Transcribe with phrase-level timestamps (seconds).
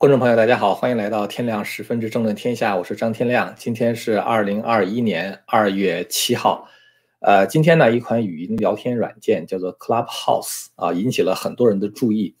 [0.00, 3.54] 观众朋友，大家好，欢迎来到天亮十分之争论天下，我是张天亮。
[3.58, 6.66] 今天是二零二一年二月七号，
[7.18, 12.34] 呃，今天呢，一款语音聊天软件叫做 Clubhouse 啊，引起了很多人的注意。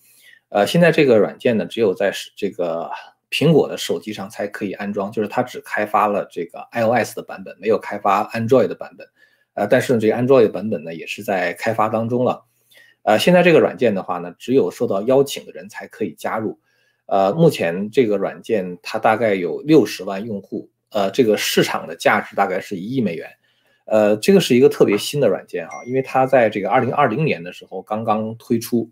[0.48, 2.90] 呃，现在这个软件呢，只有在这个
[3.30, 9.06] 苹果的手机上才可以安装，就是它只开发了这个 iOS 的版本，没有开发 Android 的版本。
[9.52, 12.46] 呃，但是呢，这个 Android 版本呢，也是在开发当中了。
[13.02, 16.58] 呃，现在这个软件的话呢，只有受到邀请的人才可以加入。
[17.10, 23.28] 呃，目前这个软件它大概有六十万用户，呃，这个市场的价值大概是一亿美元，
[23.86, 28.88] 呃，这个是一个特别新的软件啊，因为它在这个二零二零年的时候刚刚推出，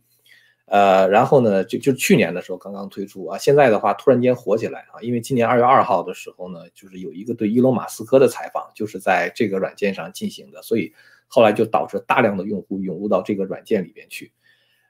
[0.66, 10.92] 呃，然后呢，就就去年的时候刚刚推出啊，现在的话突然间火起来啊，因为今年二月二号的时候呢，就是有一个对伊隆马斯克的采访，就是在这个软件上进行的，所以
[11.28, 14.32] 后来就导致大量的用户涌入到这个软件里边去，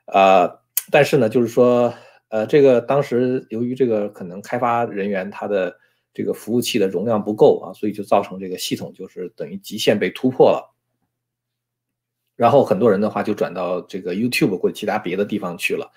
[0.07, 1.93] 呃，但是呢，就是说。
[2.31, 5.75] 呃，这个当时由于这个可能开发人员他的
[6.12, 10.75] 这个服务器的容量不够啊，所以就造成这个系统就是等于极限被突破了。
[12.37, 15.91] 然后很多人的话就转到这个 YouTube 或者其他别的地方去了。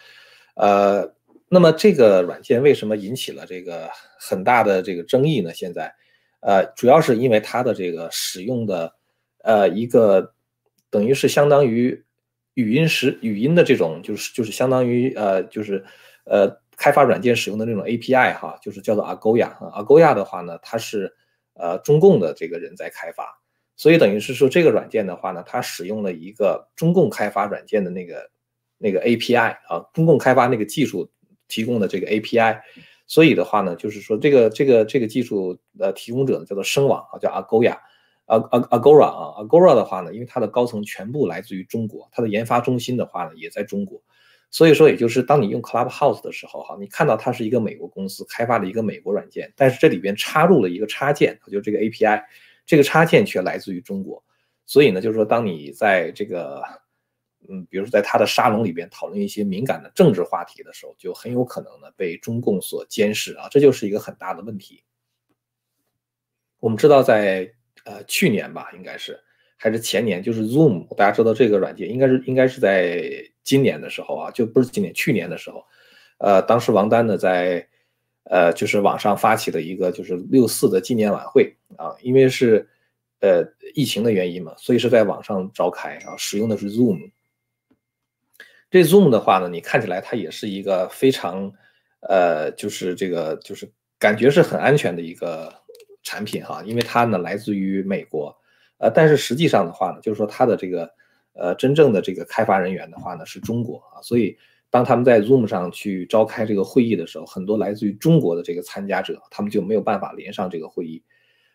[0.56, 1.14] 呃，
[1.50, 5.54] 那么这个软件为什么引起了这个很大的这个争议呢？
[5.54, 5.94] 现在，
[6.40, 8.94] 呃，主要是因为它的这个使用的
[9.44, 10.34] 呃一个
[10.90, 12.06] 等于是相当于
[12.54, 15.84] 语音时语音的这种就是就是相当于呃就是。
[16.32, 19.54] 呃，开发软件使用的那种 API 哈，就是叫做 Agoya。
[19.74, 21.14] Agoya 的话呢，它是
[21.56, 23.38] 呃中共的这个人在开发，
[23.76, 28.30] 所以等于是说这个软件的话呢，它使用了一个中共开发软件的那个
[28.78, 31.12] 那个 API 啊，中共开发那个技术
[31.50, 32.62] 提供的这个 API，
[33.08, 37.74] 所以的话呢，就是说这个这个这个技术的提供者呢叫做声网啊，叫 Agoya，
[38.26, 44.02] 啊啊 Agora 啊，Agora 的话呢，因为它的高层全部来自于中国，它的研发中心的话呢也在中国。
[44.54, 52.22] 所以说，也就是当你用 Clubhouse 的时候，哈，你看到它是一个美国公司开发的一个美国软件，但是这里边插入了一个插件，就这个 API，
[52.66, 54.22] 这个插件却来自于中国。
[54.66, 56.62] 所以呢，就是说，当你在这个，
[57.50, 64.84] 嗯，比如说在它的沙龙里边讨论一些敏感的政治话题的时候，就很有可能呢被中共所监视啊，这就是一个很大的问题。
[66.60, 67.50] 我们知道，在
[67.86, 69.18] 呃去年吧，应该是。
[69.56, 75.64] 还是前年，就是 Zoom，大家知道这个软件应该是应该是在今年的时候啊，就不是今年，去年的时候，
[76.20, 77.68] 呃，当时王丹呢在，
[78.26, 82.68] 呃，就是网上发起的一个就是六四的纪念晚会啊，因为是
[83.20, 83.44] 呃
[83.74, 87.12] 疫情的原因嘛，所以是在网上召开啊，使用的是 Zoom。
[88.70, 91.52] 这 Zoom 的话呢，你看起来它也是一个非常
[92.02, 93.70] 呃，就是这个就是
[94.00, 95.54] 感觉是很安全的一个
[96.04, 98.36] 产品哈，因为它呢来自于美国。
[98.78, 100.92] 呃，但是实际上的话呢，就是说它的这个，
[101.34, 104.38] 呃，真正的这个开发人员的话呢是中国啊，所以
[104.70, 111.04] 当他们在 Zoom 上去召开这个会议的时候，很多来自于中国的这个参加者，他们就没有办法连上这个会议，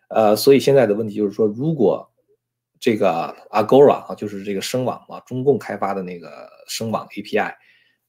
[0.09, 2.11] 呃，所以现在的问题就是说，如果
[2.79, 7.55] 这个 Agora 啊，就是这个声网啊，中共开发的那个声网 API，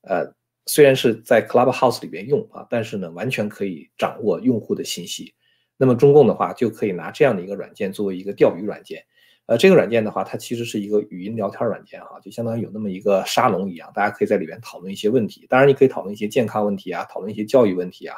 [0.02, 0.34] 呃，
[0.66, 5.34] 虽然是在 Clubhouse 里边用啊，但是呢，完全可以掌握用户的信息。
[5.78, 9.06] 那么中共的话就可以拿这样的一个软件作为一个钓鱼软件，
[9.48, 15.48] 呃，这个软件的话，它其实是一个语音聊天软件啊，就相当于有那么一个沙龙一样，大家可以在里边讨论一些问题。
[15.50, 18.18] 当然，你可以讨论一些健康问题啊，讨论一些教育问题啊，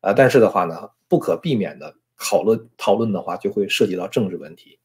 [0.00, 4.78] 呃，但是的话呢，不可避免的讨论讨论的话，就会涉及到政治问题。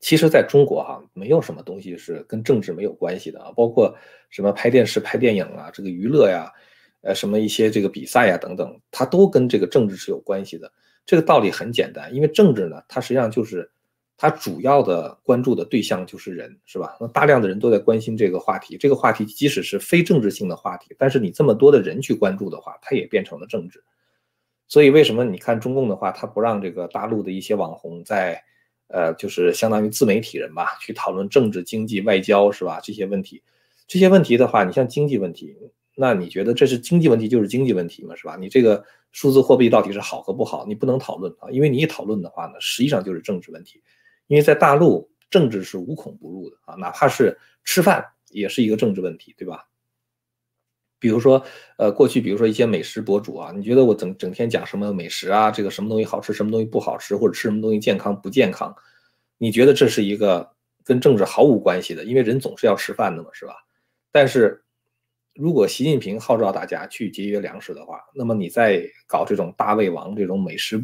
[0.00, 3.96] 其实，在中国哈，没有什么东西是跟政治没有关系的啊，包括
[4.30, 6.52] 什么拍电视、拍电影啊，这个娱乐呀。
[7.06, 10.72] 呃，什么一些这个比赛呀等等，它都跟这个政治是有关系的。
[11.04, 13.70] 这个道理很简单，因为政治呢，它实际上就是
[14.16, 16.96] 它主要的关注的对象就是人，是吧？
[17.00, 23.82] 那大量的人都在关心这个话题，这个话题即使是非政治性的话题，但是你这么多的人去关注的话，它也变成了政治。
[24.66, 28.42] 所以为什么你看中共的话，他不让这个大陆的一些网红在，
[28.88, 32.80] 呃，就是相当于自媒体人吧，去讨论政治、经济、外交，是吧？
[32.82, 33.42] 这些问题，
[33.86, 35.56] 这些问题的话，你像经济问题。
[35.96, 38.36] 那你觉得这是经济问题就是经济问题嘛，是吧？
[38.40, 43.82] 你这个数字货币到底是好和不好，你不能讨论啊，因为你一讨论的话呢，实际上就是政治问题。
[44.26, 49.68] 因为在大陆，政治是无孔不入的啊，哪怕是吃饭也是一个政治问题，对吧？
[50.98, 51.44] 比如说，
[51.76, 58.74] 呃，过去比如说一些美食博主啊，你觉得我整整天讲什么美食啊，这个什么东西好吃，什么东西不好吃，或者吃什么东西健康不健康，
[59.38, 60.52] 你觉得这是一个
[60.84, 63.54] 跟政治毫无关系的，因为人总是要吃饭的嘛，是吧？
[64.10, 64.60] 但是。
[65.36, 70.80] 如果习近平号召大家去节约粮食的话，那么你在搞这种大胃王这种美食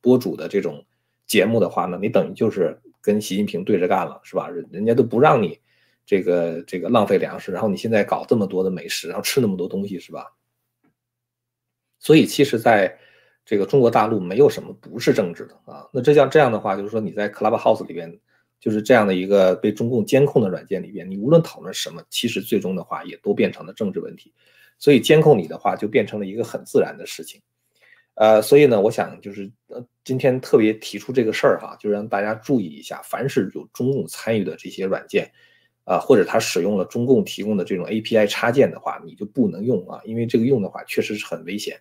[0.00, 0.84] 博主的这种
[1.32, 4.50] 节目的话呢，你等于就是跟习近平对着干了，是吧？
[4.50, 5.58] 人人家都不让你
[6.04, 10.26] 这个这个浪费粮食，然后你现在搞这么多的美食，然后吃那么多东西，是吧？
[11.98, 12.98] 所以其实在
[13.46, 15.88] 这个中国大陆没有什么不是政治的啊。
[15.90, 18.20] 那这样这样的话，就是说你在 Clubhouse 里边，
[18.60, 24.34] 就是这样的一个被中共监控的软件里边，你无论讨论什么，其实最终的话也都变成了政治问题。
[24.78, 27.40] 所以监控你的话就变成了一个很自然的事情。
[28.14, 35.30] 呃，所以呢，我想就是呃，今天特别提出这个事儿哈，就让大家注意一下，凡是有中共参与的这些软件，
[35.84, 41.80] 啊，或者他使用了中共提供的这种 API 插件的话，你就不能用啊，因为这个用的话确实是很危险。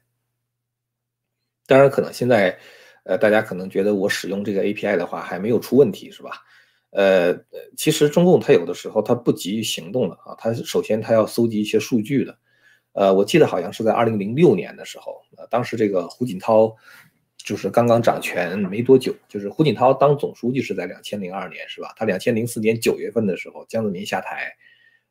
[1.67, 2.57] 当然，可能现在，
[3.03, 6.31] 呃，大家可能觉得我使用这个 API 的话还没有出问题，是吧？
[6.91, 7.33] 呃，
[7.77, 12.37] 其实中共它有的时候它不急于行动的啊，它首先它要搜集一些数据的。
[12.93, 16.75] 呃，我记得好像是在二零零六年的时候，呃，当时这个胡锦涛
[17.37, 21.93] 就是刚刚掌权没多久，就是胡锦涛当总书记是在两千零二年，是吧？
[21.95, 24.53] 他两千零四年九月份的时候，江泽民下台，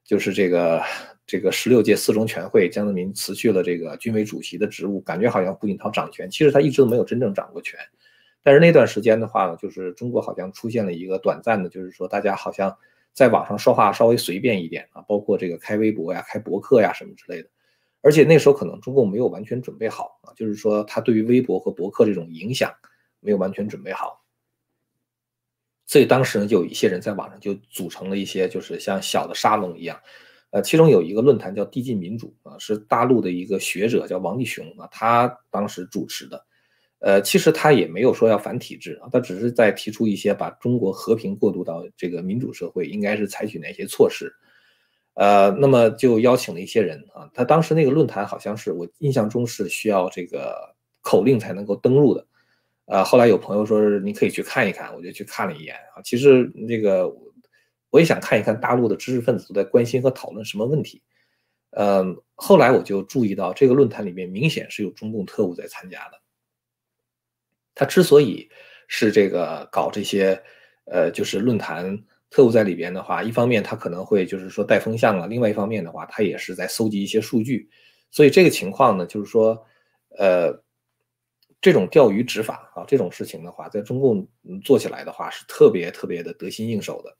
[0.05, 0.83] 就是这个
[1.27, 7.79] 这个十六届四中全会，江泽民辞去了这个军委主席的职务，感觉好像胡锦涛掌权，其实他一直都没有真正掌过权。
[8.43, 12.77] 但是那段时间的话呢，就是中国好像出现了一个短暂的，就是说大家好像
[13.13, 17.49] 在网上说话稍微随便一点啊，包括这个开微博呀、开博客呀什么之类的。
[18.03, 22.73] 而且那时候可能中共没有完全准备好啊，就是说他对于微博和博客这种影响
[23.21, 24.25] 没有完全准备好，
[25.87, 30.01] 所以当时呢就有一些人在网上就组成了一些就是像小的沙龙一样，
[30.51, 36.47] 呃，其中有一个论坛叫递进民主啊，是大陆的一个学者叫王立雄啊，他当时主持的，
[37.01, 44.33] 呃，其实他也没有说要反体制啊，他只是在提出一些把中国和平过渡到这个民主社会应该是采取哪些措施。
[45.15, 52.27] 呃，那么就邀请了一些人啊，他当时那个论坛好像是我印象中是需要这个口令才能够登录的，
[52.87, 57.07] 呃，后来有朋友说你可以去看一看，我就去看了一眼啊，其实那个
[57.91, 61.03] 我也想看一看大陆的知识分子都在关心和讨论什么问题，
[61.73, 66.21] 嗯，后来我就注意到这个论坛里面明显是有中共特务在参加的，
[67.75, 68.49] 他之所以
[68.87, 70.41] 是这个搞这些，
[70.85, 72.03] 呃，就是论坛。
[72.31, 77.69] 特务在里边的话，一方面他可能会就是说带风向啊，另外一方面的话，他也是在搜集一些数据，
[78.11, 79.61] 所以这个情况呢，就是说，
[80.17, 80.53] 呃，
[81.61, 84.27] 这种钓鱼执法啊，这种事情的话，在中共
[84.65, 87.17] 做起来的话是特别特别的得心应手的。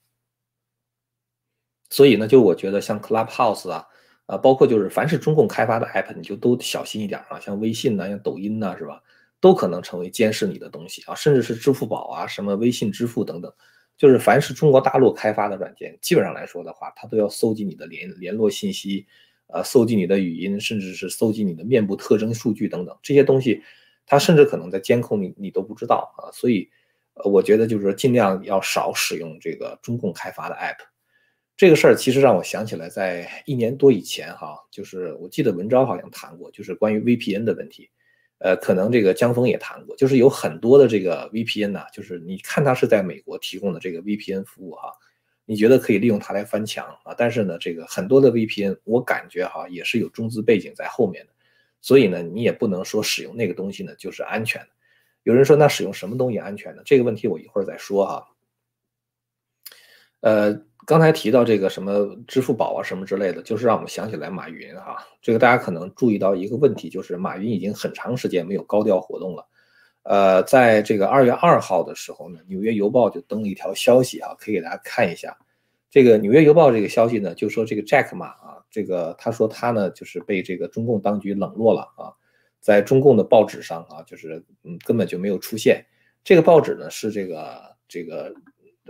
[1.89, 3.85] 所以呢，就我觉得像 Clubhouse 啊，
[4.27, 9.01] 啊，包括就是凡是中共开发的 app，你就都小心一点啊，像微信呐，像抖音呐，是吧，
[9.41, 13.53] 都可能成为监视你的东西啊，甚至是支付宝啊，什么微信支付等等。
[14.01, 19.05] 就是凡是中国大陆开发的软件，基本上来说的话，它都要搜集你的联联络信息，
[19.45, 23.61] 呃，搜集你的语音，甚至是搜集你的面部特征数据等等这些东西，
[24.07, 26.33] 它甚至可能在监控你，你都不知道啊。
[26.33, 26.67] 所以，
[27.25, 30.77] 我觉得就是说尽量要少使用这个中共开发的 app。
[31.55, 37.91] 这个事儿其实让我想起来，在一年多以前哈，就是我记得文章好像谈过，就是关于 VPN 的问题。
[38.43, 44.91] 呃，可能这个江峰也谈过，就是有很多的这个 VPN 呐，就是你看它是在美国提供的这个 VPN 服务哈，
[45.45, 47.13] 你觉得可以利用它来翻墙啊？
[47.15, 51.31] 但是呢，这个很多的 VPN，我感觉哈也是有中资背景在后面的，
[51.81, 54.69] 所以呢，你也不能说使用那个东西呢就是安全的。
[55.21, 56.81] 有人说那使用什么东西安全呢？
[56.83, 58.25] 这个问题我一会儿再说哈。
[60.21, 60.61] 呃。
[60.87, 64.97] 刚才提到这个什么支付宝啊什么之类的，就是让我们想起来马云哈。
[65.21, 69.47] 这个大家可能注意到一个问题，就是马云已经很长时间没有高调活动了。
[70.03, 75.37] 呃，在这个二月二号的时候呢，《纽约邮报》就登了一条消息啊，可以给大家看一下。
[75.91, 82.11] 这个《纽约邮报》这个消息呢，就说这个 Jack Ma 啊，这个他说他呢就是被这个中共当局冷落了啊，
[82.59, 85.85] 在中共的报纸上啊，就是嗯根本就没有出现。
[86.23, 88.33] 这个报纸呢是这个这个。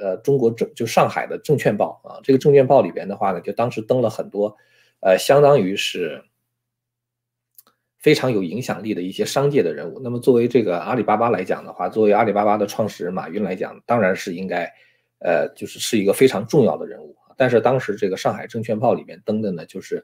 [0.01, 4.57] 呃，中国证就上海的证券报啊，这个证券报里边的话呢，就当时登了很多，
[4.99, 6.23] 呃，相当于是
[7.99, 9.99] 非常有影响力的一些商界的人物。
[10.03, 14.63] 那么作为这个阿里巴巴来讲的话，作为阿里巴巴的创始人马云来讲，当然是应该，
[15.19, 17.15] 呃，就是是一个非常重要的人物。
[17.37, 20.03] 但是当时这个上海证券报里面登的呢，就是，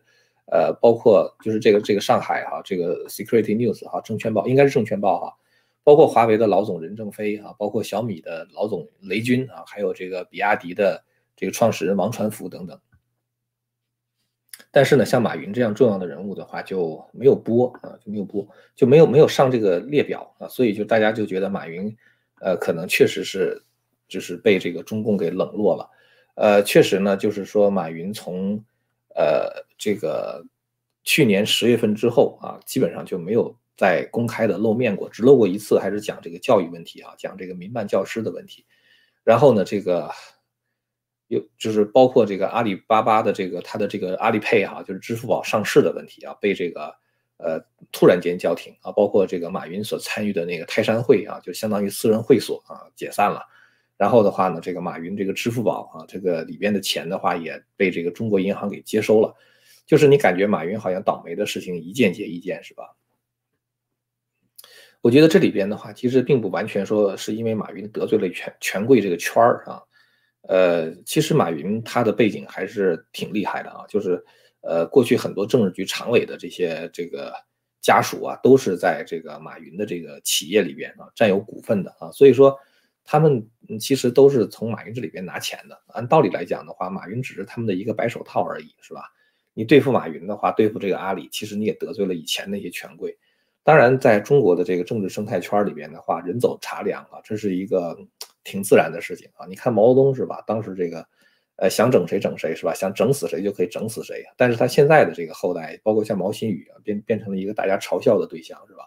[0.51, 5.33] 呃，包括就是这个这个上海哈，这个 Security News 哈，证券报应该是证券报哈。
[5.87, 11.01] 包括华为的老总任正非啊，包括小米的老总雷军啊，还有这个比亚迪的
[11.33, 12.77] 这个创始人王传福等等。
[14.69, 21.95] 但是呢，像马云这样重要的人物的话就没有播啊，就没有播，就没有没有上这个列表啊，所以就大家就觉得马云，
[22.41, 23.63] 呃，可能确实是
[24.09, 25.89] 就是被这个中共给冷落了。
[26.35, 28.61] 呃，确实呢，就是说马云从
[29.15, 30.45] 呃这个
[31.05, 33.55] 去年十月份之后啊，基本上就没有。
[33.77, 38.65] 在公开的露面过，只露过一次，还是讲这个教育问题啊，讲这个民办教师的问题。
[39.23, 40.09] 然后呢，这个
[41.27, 46.95] 有就是包括这个阿里巴巴的这个它的这个阿里 Pay 哈，就是支付宝上市的问题啊，被这个
[47.37, 53.45] 呃突然间叫停啊，包括这个马云所参与的那个泰山会啊，就相当于私人会所啊解散了。
[53.97, 59.35] 然后的话呢，这个马云这个支付宝啊，这个里边的钱的话也被这个中国银行给接收了，
[59.85, 62.95] 就是你感觉马云好像倒霉的事情一件接一件，是吧？
[65.01, 69.81] 我觉得这里边的话，其实并不完全说是因为马云得罪了权权贵这个圈儿啊，
[70.47, 74.23] 呃，其实马云他的背景还是挺厉害的啊，就是
[74.61, 77.33] 呃，过去很多政治局常委的这些这个
[77.81, 82.57] 家属啊，都是在这个马云的这个企业里边啊占有股份的啊，所以说。
[83.09, 83.49] 他们
[83.79, 85.81] 其实都是从马云这里边拿钱的。
[85.93, 89.03] 按道理来讲的话，马云只是他们的一个白手套而已，是吧？
[89.53, 93.17] 你对付马云的话，对付这个阿里，其实你也得罪了以前那些权贵。
[93.67, 97.97] 当然，在中国的这个政治生态圈里边的话，人走茶凉啊，这是一个
[98.45, 99.45] 挺自然的事情啊。
[99.45, 100.41] 你看毛泽东是吧？
[100.47, 101.05] 当时这个，
[101.57, 102.73] 呃，想整谁整谁是吧？
[102.73, 104.23] 想整死谁就可以整死谁。
[104.37, 108.85] 但是他现在的这个后代，包括像毛新宇啊，变变成了一个大家嘲笑的对象，是吧？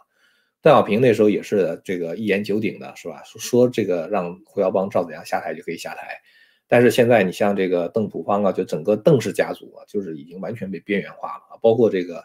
[0.62, 3.22] 邓小平那时候也是这个一言九鼎的，是吧？
[3.26, 6.18] 说这个让胡耀邦、赵子阳下台就可以下台，
[6.66, 11.58] 但是现在你像这个邓朴方啊，就整个邓氏家族啊，就是已经完全被边缘化了啊。
[11.60, 12.24] 包括这个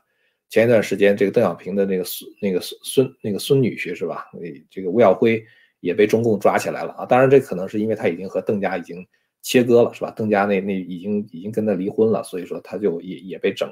[0.56, 4.32] 前一段时间，这个邓小平的那个孙、那个孙、孙、那个孙女婿是吧？
[4.72, 5.46] 这个吴耀辉
[5.82, 7.06] 也被中共抓起来了啊。
[7.06, 9.06] 当然，这可能是因为他已经和邓家已经
[9.42, 10.12] 切割了，是吧？
[10.12, 13.70] 邓家那那已经已经跟他离婚了，所以说他就也也被整。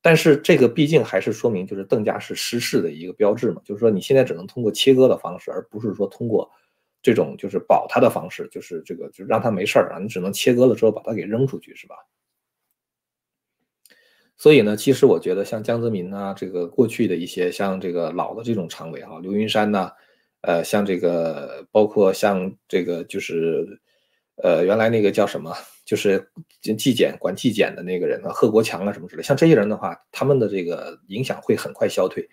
[0.00, 3.62] 但是这个毕竟还是说明，就是邓家是失势的一个标志嘛。
[3.64, 6.50] 就是说，你现在只能通过切割的方式，而不是说通过
[7.00, 10.00] 这种就是保他的方式，就是这个就让他没事儿啊。
[10.00, 11.94] 你只能切割了之后把他给扔出去，是吧？
[14.42, 19.92] 所以呢，其实我觉得像江泽民呐，这个过去的一些像这个老的这种常委哈，刘云山呐，
[20.40, 23.80] 呃，像这个包括像这个就是
[24.42, 25.54] 呃原来那个叫什么？
[25.84, 26.28] 就是
[26.76, 32.28] 纪检管纪检的那个人啊，贺国强啊什么之类，像这些人的话，他们的这个影响会很快消退。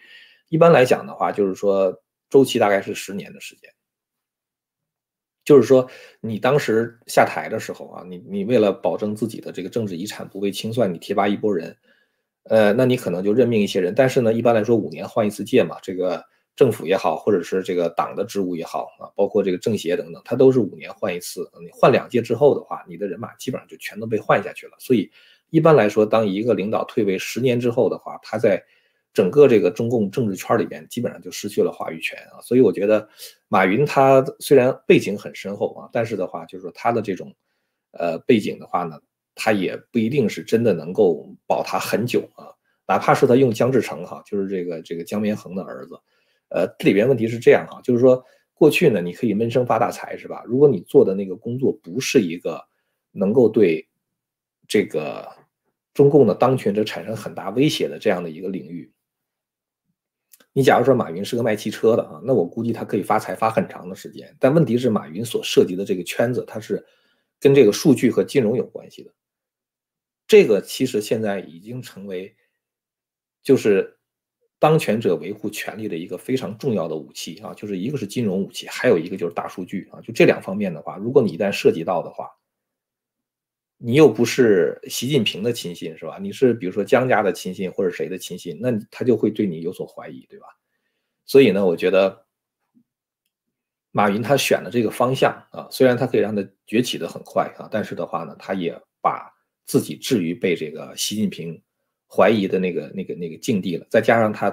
[0.47, 1.95] 一般来讲的话，就是说
[2.27, 3.71] 周期大概是十年的时间。
[5.45, 5.87] 就是说
[6.21, 11.77] 你当时下台的时候啊，你你为了保证自己的这个政治遗产不被清算，你提拔一波人，
[12.43, 13.93] 呃，那你可能就任命一些人。
[13.95, 16.23] 但是呢，一般来说五年换一次届嘛，这个。
[16.55, 21.49] 政府也好，或者是这个党的职务也好啊，包括这个政协等等，它都是五年换一次。
[21.61, 24.73] 你换两届之后的话，你的人马基本上就全都被换下去了。
[24.77, 25.09] 所以
[25.51, 28.61] 一般来说，当一个领导退位十年之后的话，他在
[29.13, 32.41] 整个这个中共政治圈里边基本上就失去了话语权啊。
[32.41, 33.07] 所以我觉得
[33.47, 37.33] 马云他虽然背景很深厚啊，但是的话就是说他的这种
[37.91, 38.99] 呃背景的话呢，
[39.35, 42.47] 他也不一定是真的能够保他很久啊。
[42.87, 45.95] 哪怕是他用姜志成哈，就是这个这个姜绵恒的儿子。
[46.49, 48.23] 呃，这里边问题是这样哈，就是说
[48.55, 50.43] 过去呢，你可以闷声发大财，是吧？
[50.45, 52.59] 如果你做的那个工作不是一个
[53.11, 53.87] 能够对
[54.67, 55.29] 这个
[55.93, 58.91] 中共的当权者产生很大威胁的这样的一个领域，
[60.51, 64.35] 你假如说马云是个卖汽车的啊，那我估计他可以发财发很长的时间。
[64.39, 66.83] 但问题是，马云所涉及的这个圈子，他是
[67.39, 69.13] 跟这个数据和金融有关系的，
[70.27, 72.35] 这个其实现在已经成为
[73.43, 73.95] 就是。
[74.61, 80.01] 当权者维护权力的一个非常重要的武器啊，就是一个是金融武器，还有一个就是大数据啊。
[80.01, 82.29] 就这两方面的话，如果你一旦涉及到的话，
[83.77, 86.17] 你又不是习近平的亲信是吧？
[86.19, 90.47] 你是比如说江家的亲信或者谁的亲信，那他就会对你有所怀疑，对吧？
[91.23, 92.25] 所以呢，我觉得
[93.91, 99.31] 马云他选的这个方向啊，虽然他可以让他崛起的很快啊，但是的话呢，他也把
[99.65, 101.61] 自己置于被这个习近平。
[102.11, 104.49] 怀疑的那个、那个、那个境地了，再加上他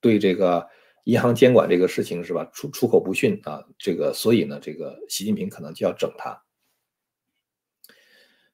[0.00, 0.64] 对这个
[1.02, 6.40] 银行监管这个事情是吧，出出口不逊啊，这个所以呢，这个习近平可能就要整他。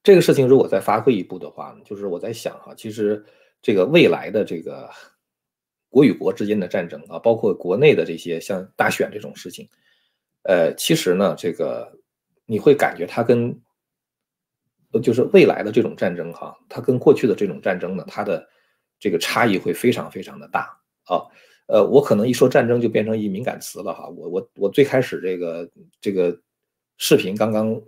[0.02, 3.22] 这个事情如果再发挥一步的话呢，就是我在想哈，其实
[3.60, 4.88] 这个未来的这个
[5.90, 9.68] 国与国之间的战争啊，包括国内的这些像大选这种事情，
[10.48, 11.92] 呃，其实呢，这个
[12.46, 13.54] 你会感觉它跟。
[15.02, 18.48] 就是未来的这种战争哈，它跟过去的这种战争呢，它的
[18.98, 20.62] 这个差异会非常非常的大
[21.04, 21.20] 啊。
[21.66, 24.08] 呃，我可能一说战争就变成一敏感词了哈。
[24.08, 26.34] 我我我最开始这个这个
[26.96, 27.78] 视频刚刚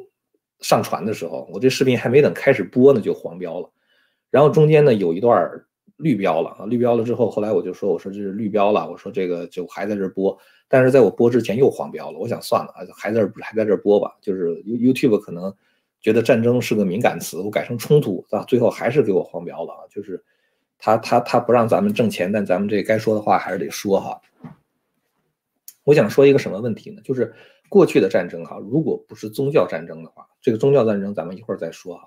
[0.60, 3.72] 上传的时候，我这视频还没等开始播呢就黄标了，
[4.30, 5.50] 然后中间呢有一段
[5.96, 10.38] 绿标了啊，绿标了之后，后来我就说我说这是绿标了，我说这个就还在这播，
[10.70, 15.54] 但是在我播之前又黄标了，我想算了啊，还在这还在这播吧，就是 YouTube 可能。
[16.02, 19.84] 觉得战争是个敏感词，我改成冲突，啊，最后还是给我黄标了啊！
[19.90, 20.24] 就是
[20.78, 24.18] 他他他不让咱们挣钱，但咱们这该说的话还是得说哈。
[25.84, 27.02] 我想说一个什么问题呢？
[27.04, 27.34] 就是
[27.68, 32.04] 过去的战争哈，如果不是宗教战争的话，这个宗教战争咱们一会儿再说哈。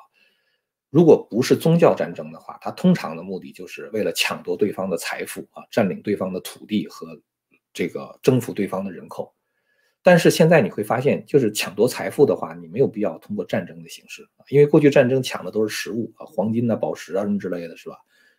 [0.89, 7.15] 如果不是宗教战争的话，它通常的目的就是为了抢夺对方的财富啊，占领对方的土地和
[7.73, 9.33] 这个征服对方的人口。
[10.01, 17.97] 但是现在你会发现，就是抢夺财富的话，你没有必要通过战争的形式，因为过去战争抢的都是实物啊，黄金啊、宝石啊什么之类的，是吧？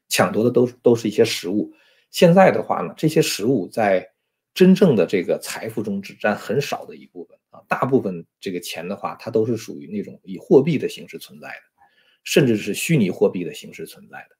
[0.08, 1.72] 抢夺的都都是一些实物。
[2.10, 4.08] 现在的话呢，这些实物在
[4.52, 11.54] 真正的这个财富中只占很少的一部分啊，大部分这个钱的话，它都是属于那种以货币的形式存在的。
[12.26, 14.36] 甚至是虚拟货币的形式存在的，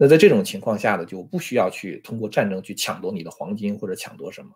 [0.00, 4.50] 那在这种情况下呢，就不需要去通过战争去抢夺你的黄金或者抢夺什么。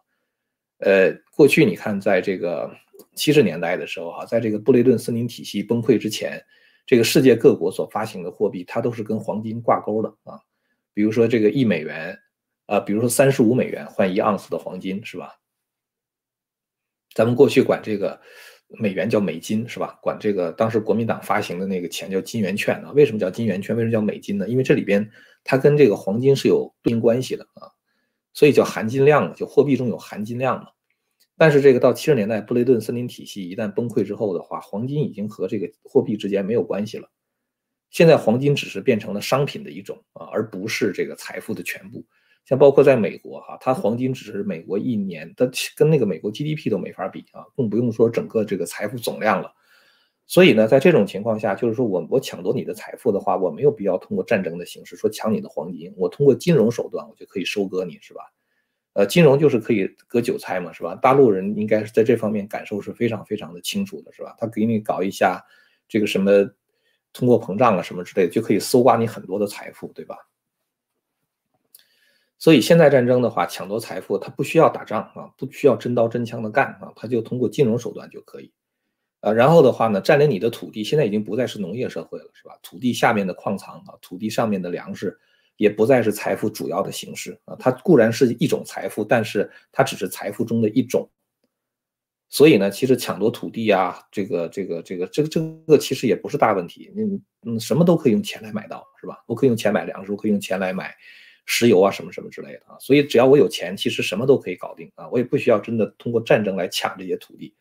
[0.78, 2.70] 呃，过去你看，在这个
[3.16, 6.40] 七十年代的时候，哈，在这个布雷顿森林体系崩溃之前，
[6.86, 10.38] 这个世界各国所发行的货币，它都是跟黄金挂钩的啊。
[10.94, 12.16] 比如说这个一美元，
[12.66, 15.34] 啊，比如说三十五美元换一盎司的黄金，是吧？
[17.16, 18.20] 咱们过去管这个。
[18.78, 19.98] 美元叫美金是吧？
[20.00, 22.90] 管这个当时国民党发行的那个钱叫金圆券啊。
[22.92, 23.76] 为什么叫金圆券？
[23.76, 24.48] 为什么叫美金呢？
[24.48, 25.06] 因为这里边
[25.44, 27.70] 它跟这个黄金是有对应关系的啊，
[28.32, 30.68] 所以叫含金量嘛，就货币中有含金量嘛。
[31.36, 37.08] 但是这个到七十年代布雷顿森林体系一旦崩溃之后的话，黄金已经和这个货币之间没有关系了。
[37.90, 42.04] 现在黄金只是变成了商品的一种啊，而不是这个财富的全部。
[42.44, 49.52] 像包括在美国哈，它黄金只是美国一年的跟那个美国 GDP 都没法比啊，更不用说整个这个财富总量了。
[50.26, 58.22] 所以呢，在这种情况下，就是说我我抢夺你的财富的话，我没有必要通过战争的形式说抢你的黄金，我通过金融手段我就可以收割你，是吧？
[58.94, 60.94] 呃，金融就是可以割韭菜嘛，是吧？
[60.94, 64.34] 大陆人应该是在这方面感受是非常非常的清楚的，是吧？
[64.38, 65.42] 他给你搞一下
[65.88, 66.30] 这个什么
[67.12, 70.16] 通货膨胀啊什么之类的，就可以搜刮你很多的财富，对吧？
[72.38, 78.52] 所以现在战争的话，抢夺财富，他不需要打仗啊，不需要真刀真枪的干啊，他就通过金融手段就可以，
[79.22, 82.58] 啊，然后的话呢，占领你的土地，现在已经不再是农业社会了，是吧？
[82.62, 85.16] 土地下面的矿藏啊，土地上面的粮食，
[85.56, 91.08] 也不再是财富主要的形式啊，它固然是一种财富，但是它只是财富中的一种。
[92.28, 99.22] 所以呢，其实抢夺土地啊，这个这个这个这个这个其实也不是大问题，嗯嗯，什么都可以用钱来买到，是吧？
[99.26, 100.94] 我可以用钱买粮食，我可以用钱来买。
[101.44, 107.52] 石油啊，什么什么之类的啊，所以只要我有钱，其实什么都可以搞定啊，我也不需要真的通过战争来抢这些土地。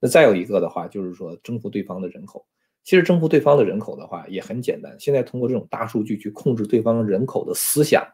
[0.00, 2.46] 那再有一个的话，就是说征服对方的人口。
[2.84, 8.06] 其实征服对方的人口的话也很简单，现在通过这种大数据去控制对方人口的思想。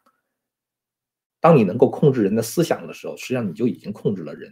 [1.41, 4.51] 当你能够控制人的思想的时候，实际上你就已经控制了人。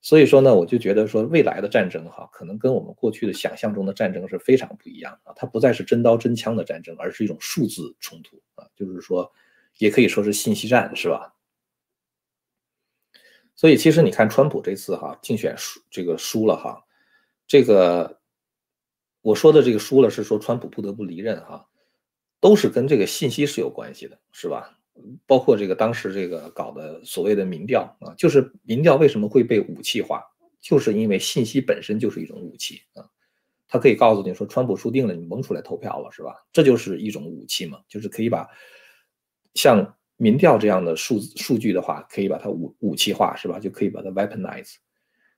[0.00, 9.30] 所以说呢，我就觉得说未来的战争哈，可能跟我们过去的想象中的战争是非常不一样啊，它不再是真刀真枪的战争，而是一种数字冲突啊，就是说。
[9.78, 11.35] 也可以说是信息战，是吧？
[13.56, 16.84] 所以其实你看，川普这次哈竞选输这个输了哈，
[17.46, 18.20] 这个
[19.22, 21.66] 我说的这个输了是说川普不得不离任哈，
[22.38, 24.78] 都是跟这个信息是有关系的，是吧？
[25.26, 30.22] 包括这个当时这个搞的所谓的民调啊，就是民调为什么会被武器化，
[30.60, 33.08] 就是因为信息本身就是一种武器啊，
[33.68, 36.46] 它可以告诉你说川普输定了，你甭出来投票了，是吧？
[36.52, 38.46] 这就是一种武器嘛，就是可以把。
[39.54, 43.58] 像民调这样的数数据的话，可以把它武武器化，是吧？
[43.58, 44.74] 就可以把它 weaponize。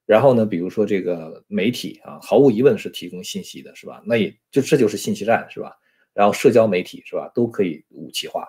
[0.07, 4.03] 然后呢，比如说这个媒体啊，毫无疑问是提供信息的，是吧？
[4.07, 5.77] 那也就这就是信息战，是吧？
[6.14, 8.47] 然后社交媒体是吧，都可以武器化。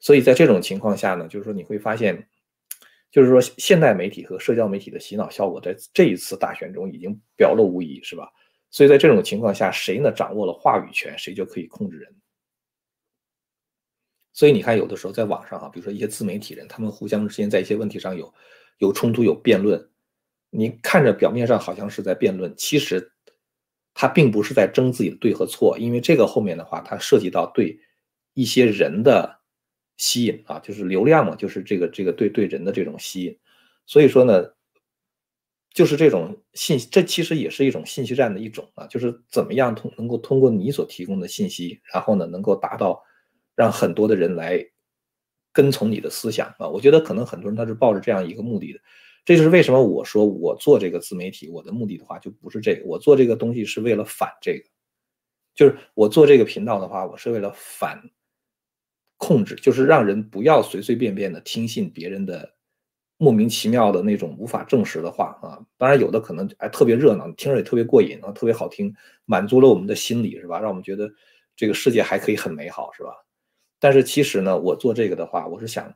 [0.00, 2.26] 所以在这种情况下呢，就是说你会发现，
[3.10, 8.28] 就是说现代媒体和社交媒体的洗脑效果在这一次大选中已经表露无遗，是吧？
[8.70, 12.12] 所以在这种情况下，谁呢掌握了话语权，谁就可以控制人。
[14.36, 18.34] 所以你看，有的时候在网上啊，比如说一些自媒体人，他们互相之间在一些问题上有
[18.78, 19.88] 有冲突、有辩论。
[20.50, 23.12] 你看着表面上好像是在辩论，其实
[23.94, 27.78] 他并不是在争自己的对和错，因为这个后面的话，它涉及到对
[28.34, 29.38] 一些人的
[29.96, 33.38] 吸引啊，就是流量嘛，就是这个这个对对人的这种吸引。
[33.86, 34.44] 所以说呢，
[35.72, 43.00] 就是这种信，这其实也是一种信息战的一种啊，就是怎么样通能够通过你所提供的信息，然后呢，能够达到。
[43.54, 44.64] 让很多的人来
[45.52, 46.68] 跟从你的思想啊！
[46.68, 48.80] 我觉得可能很多人他是抱着这样一个目的的，
[49.24, 54.64] 这就是为什么我说我做这个自媒体，我的目的的话就不是这个，我做这个东西是为了反这个，
[55.54, 58.02] 就是我做这个频道的话，我是为了反
[59.16, 62.54] 控制，就是让人不要随随便便的听信别人的
[63.16, 65.64] 莫名其妙的那种无法证实的话啊！
[65.78, 68.92] 当然有的可能还特别热闹，听着也特别过瘾啊，特别好听，
[69.24, 70.58] 满足了我们的心理是吧？
[70.58, 71.08] 让我们觉得
[71.54, 73.23] 这个世界还可以很美好是吧？
[73.84, 75.94] 但是其实呢，我做这个的话，我是想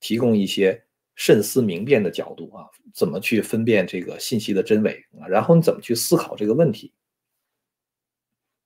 [0.00, 6.92] 提供一些慎思明辨的角度啊，怎么去分辨这个信息的真伪啊，然后你怎么去思考这个问题。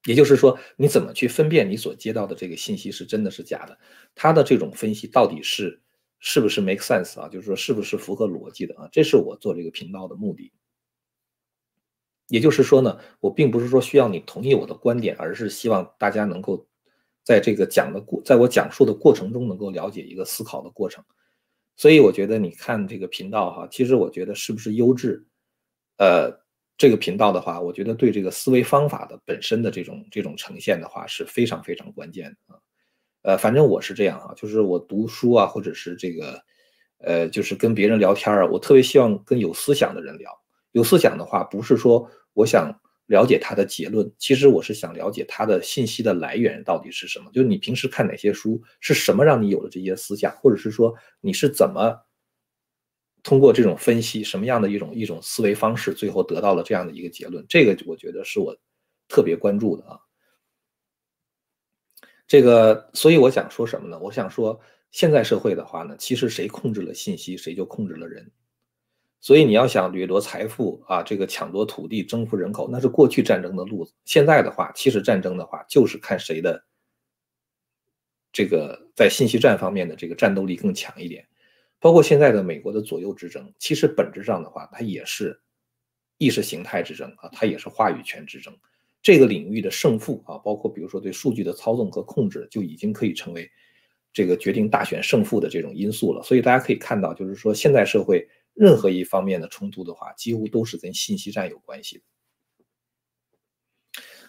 [0.07, 3.79] 也就是说，你怎么去分辨你所接到的这个信息是真的是假的？
[4.15, 5.83] 他的这种分析到底是
[6.19, 7.29] 是不是 make sense 啊？
[7.29, 8.89] 就是说是不是符合逻辑的啊？
[8.91, 10.51] 这是我做这个频道的目的。
[12.29, 16.67] 也就是说呢，我并不是说需要你同意我的观点，而是希望大家能够
[17.25, 21.05] 在这个讲的过，在我讲述的过程中能够了解一个思考的过程。
[21.77, 25.25] 所以我觉得你看这个频道哈，其实我觉得是不是优质，
[25.97, 26.31] 呃，
[26.77, 32.61] 这个频道的话，我觉得对这个思维方法的本身的这种这种呈现的话是非常非常关键的啊。
[33.23, 36.43] 呃，反正我是这样啊，就是我读书啊，或者是这个，
[36.99, 40.31] 呃，就是跟别人聊天啊，我特别希望跟有思想的人聊。
[40.73, 42.11] 有思想的话，不是说。
[42.35, 42.81] 我想
[43.13, 47.31] 了解他的结论，其实我是想了解他的信息的来源到底是什么。
[47.31, 51.95] 就是你平时看哪些书，是什么让你有了这些思想，或者是说你是怎么
[53.23, 57.45] 通过这种分析，什么样的一种一种思维方式，最后得到了这样的一个结论。
[57.47, 58.57] 这个我觉得是我
[59.09, 59.99] 特别关注的啊。
[62.27, 63.99] 这个，所以我想说什么呢？
[63.99, 64.59] 我想说，
[64.91, 68.33] 现在社会的话呢，其实谁控制了信息，谁就控制了人。
[69.23, 73.95] 所以你要想掠夺财富啊，这个抢夺土地、征服人口，那是过去战争的路子。
[74.05, 76.65] 现在的话，其实战争的话，就是看谁的
[78.33, 81.25] 这个在信息战方面的这个战斗力更强一点。
[81.79, 85.41] 包括现在的美国的左右之争，其实本质上的话，它也是
[86.19, 88.53] 意识形态之争啊，它也是话语权之争。
[89.01, 93.49] 这个领域的胜负啊，包括比如说对数据的操纵和控制，就已经可以成为
[94.13, 96.21] 这个决定大选胜负的这种因素了。
[96.25, 98.29] 所以大家可以看到，就是说现在社会。
[98.55, 102.05] 任何一方面的冲突的话，几乎都是跟信息战有关系的，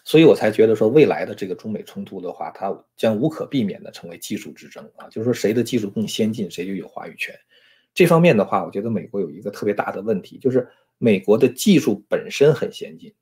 [0.04, 7.38] 所以我才觉得说未来的这个中美冲突的话，它将无可避免的成为技术之争啊，就是说谁的技术更先进，谁就有话语权。
[7.94, 13.14] 这方面的话，我觉得美国有一个特别大的问题，就是美国的技术本身很先进，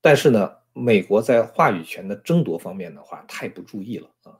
[0.00, 4.38] 但是呢，美国在话语权的争夺方面的话，太不注意了啊。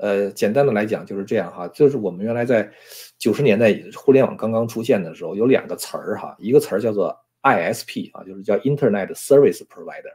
[0.00, 2.70] 呃，简单的来讲就是这样哈，就是我们原来在
[3.18, 10.14] 九十年代互联网刚刚出现的时候，有两个词儿哈，一个词儿叫做 ISP 啊，就是叫 Internet Service Provider，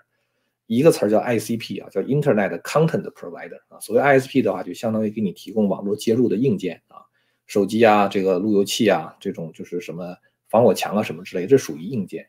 [0.65, 3.79] 一个词儿叫 ICP 啊，叫 Internet Content Provider 啊。
[3.79, 7.05] 所谓 ISP 的话，就相当于给你提供网络接入的硬件啊，
[7.45, 10.15] 手机啊，这个路由器啊，这种就是什么
[10.49, 12.27] 防火墙啊什么之类，这属于硬件。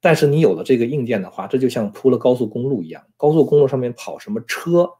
[0.00, 4.90] 但是你有了这个硬件的话，这就像铺了高速公路一样，高速公路上面跑什么车，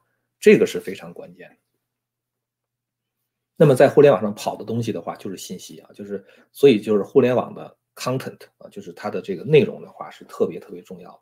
[0.40, 1.56] 这个是非常关键的。
[3.60, 11.20] 那么在互联网上跑的东西的话，就是信息啊，就是所以就是互联网的 content 啊，就是它的这个内容的话是特别特别重要。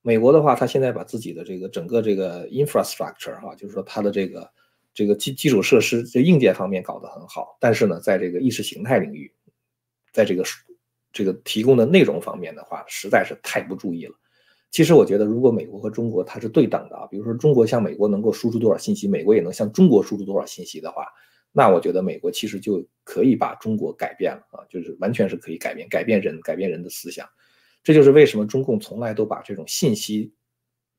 [0.00, 4.50] 美国的话，它现在把自己的这个整个这个 infrastructure 哈，就是说它的这个
[4.94, 9.30] 这个基基础设施这硬件方面搞得很好，但是呢，在这个意识形态领域，
[10.10, 10.42] 在这个
[11.12, 14.14] 这个提供的内容方面的话，实在是太不注意了。
[14.70, 21.06] 其实我觉得，如果美国和中国它是对等的啊，比如说中国向美国能够输出多少信息，美国也能向中国输出多少信息的话。
[21.56, 27.24] 那我觉得美国其实就可以把中国改变了啊，就是完全是可以改变，改变人，改变人的思想。
[27.84, 30.32] 这就是为什么中共从来都把这种信息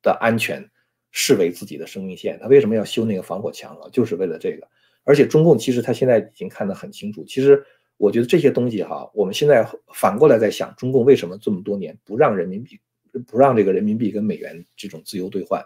[0.01, 0.65] 的安全
[1.11, 2.39] 视为自己的生命线。
[2.39, 3.89] 他为什么要修那个防火墙啊？
[3.91, 4.65] 就是为了这个。
[5.03, 7.25] 而且中共其实他现在已经看得很清楚。
[7.25, 7.61] 其实
[7.97, 12.79] 我觉得这些东西哈，我们现在反过来在想，中共为什么这么多年不让人民币，
[13.27, 15.61] 不让这个人民币跟美元这种自由兑换？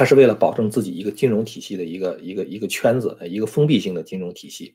[0.00, 4.74] 它是为了保证自己一个金融体系的一个一个一个圈子，一个封闭性的金融体系，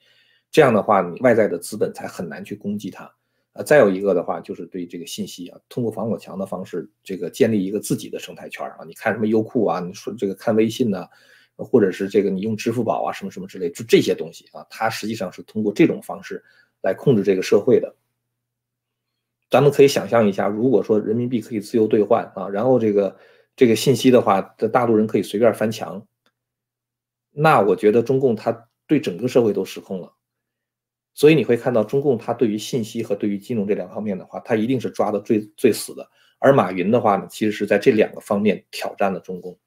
[0.52, 3.12] 这样的话，你外在的资本才很难去攻击它。
[3.54, 8.86] 呃，再有一个的话，就是对这个信息啊，通过防火墙的方式，这个建立一个自己的生态圈啊。
[8.86, 11.08] 你看什么优酷啊，你说这个看微信呢，
[11.56, 16.44] 或者是这个你用支付宝啊，什么什么之类，就这些东西啊，它实际上是通过这种方式
[16.84, 17.96] 来控制这个社会的。
[19.50, 23.18] 咱们可以想象一下，如果说人民币可以自由兑换啊，然后这个。
[23.56, 26.06] 这个信息的话，这大陆人可以随便翻墙，
[27.32, 30.14] 那我觉得中共他对整个社会都失控了，
[31.14, 36.06] 所以你会看到中共他对于信息和对于金融这两方面的话，他一定是抓的最最死的。
[36.40, 39.58] 而马云的话呢，其实是在这两个方面挑战了中共。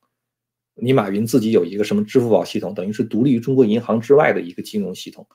[0.75, 5.27] 你马云自己有一个什么支付宝系统，等于是独立于中国银行之外的一个金融系统，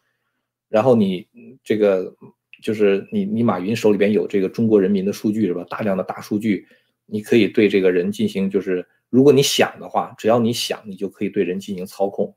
[0.70, 1.28] 然后你
[1.64, 2.16] 这个
[2.62, 5.66] 就是你你马云手里边有这个中国人民的数据是吧？
[5.70, 6.68] 大量的大数据。
[7.06, 12.36] 你可以对这个人进行，就是如果你想的话，只要你想，你就可以对人进行操控。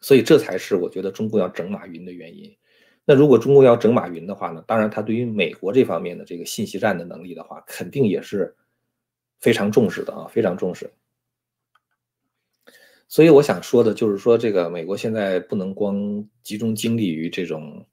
[0.00, 2.54] 所以这才是我觉得中共要整马云的原因。
[3.04, 4.62] 那如果中共要整马云的话呢？
[4.66, 8.54] 当然，他对于美国这方面的这个信息战的能力的话，肯定也是
[9.40, 10.92] 非常重视的啊，非常重视。
[13.08, 17.86] 所以我想说的就是说，这个美国现在不能光集中精力于这种。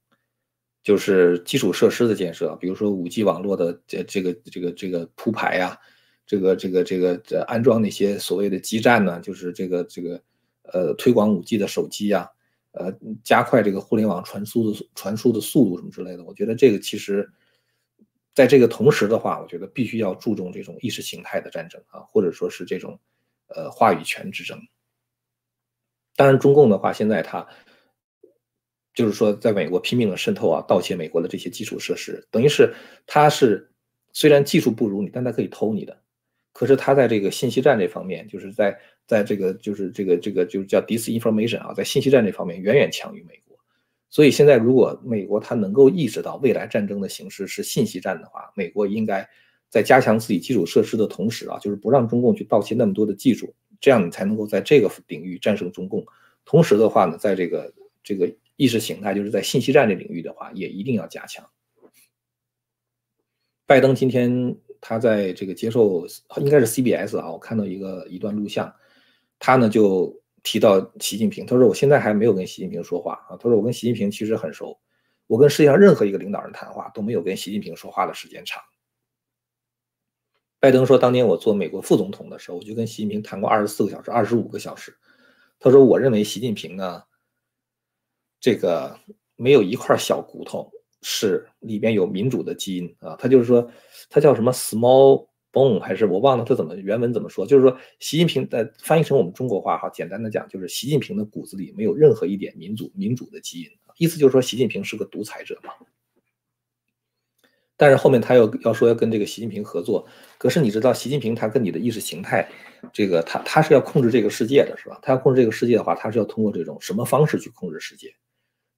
[0.83, 5.77] 就是基础设施的建设，比如说五 G 网络的这这个这个这个铺排呀，
[6.25, 10.19] 这个这个这个这安装那些所谓的基站呢，就是这个这个
[10.63, 12.27] 呃推广五 G 的手机呀，
[12.71, 12.91] 呃
[13.23, 16.23] 加快这个互联网传输的传输的速度什么之类的。
[16.23, 17.31] 我觉得这个其实，
[18.33, 22.99] 在这个同时的话，我觉得必须要注重这种意识形态的战争啊，或者说是这种
[23.49, 24.59] 呃话语权之争。
[26.15, 27.47] 当然，中共的话现在它。
[28.93, 32.73] 就是说，在美国拼命的渗透啊，盗窃美国的这些基础设施，等于是
[33.07, 33.71] 他是
[34.11, 35.97] 虽然技术不如你，但他可以偷你的。
[36.51, 38.77] 可是他在这个信息战这方面，就是在
[39.07, 43.57] 在这个就是这个这个就是叫 disinformation 啊，在信息战这方面远远强于美国。
[44.09, 49.25] 所以现在如果美国他能够意识到未来战争的形式是信息战的话，美国应该
[49.69, 56.05] 在加强自己基础设施的同时啊，就是不让中共去盗窃那么多的技术，这样你才能够在这个领域战胜中共。
[56.43, 57.73] 同时的话呢，在这个
[58.03, 58.29] 这个。
[58.61, 61.49] 意识形态就是在信息战这领域的话，也一定要加强。
[63.65, 66.05] 拜登今天他在这个接受
[66.37, 68.71] 应该是 CBS 啊，我看到一个一段录像，
[69.39, 74.79] 他呢就提到习近平，他说我现在还没有跟习近平说话啊，他说我跟习近平其实很熟，
[75.25, 78.61] 我跟世界上任何一个领导人谈话都没有跟习近平说话的时间长。
[80.59, 84.95] 拜登说，当年我做美国副总统的时候，我就跟习近平谈过二十四个小时、二十五个小时。
[85.59, 87.01] 他说，我认为习近平呢。
[88.41, 88.99] 这个
[89.37, 90.69] 没有一块小骨头
[91.01, 93.71] 是里边有民主的基因啊，他就是说，
[94.09, 105.71] 他叫什么 small bone 还是我忘了他怎么原文怎么说，就是说习近平的翻译成我们中国话哈，简单的讲就是习近平的骨子里没有任何一点民主民主的基因，意思就是说习近平是个独裁者嘛。
[107.77, 112.47] 但是后面他又要说要跟这个习近平合作，可是你知道习近平他跟你的意识形态，
[112.93, 114.99] 这个他他是要控制这个世界的是吧？
[115.01, 118.13] 他要控制这个世界的话，他是要通过这种什么方式去控制世界？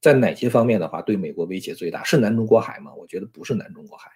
[0.03, 2.03] 在哪些方面的话，对美国威胁最大？
[2.03, 2.93] 是南中国海吗？
[2.93, 4.11] 我觉得不是南中国海。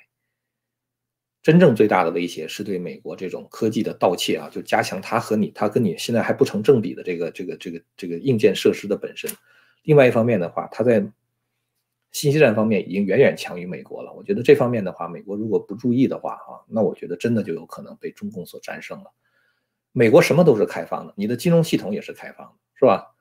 [1.41, 9.31] 真正最大的威胁是对美国这种科技的盗窃啊，就加强它和你，它跟你现在还不成正比的这个这个这个这个硬件设施的本身。
[9.83, 10.99] 另外一方面的话，它在
[12.11, 14.11] 信息战方面已经远远强于美国了。
[14.11, 19.13] 我觉得这方面的话，美国如果不注意的话啊，那我觉得真的就有可能被中共所战胜了。
[19.93, 23.15] 美国什么都是开放的，你的金融系统也是开放的，是吧？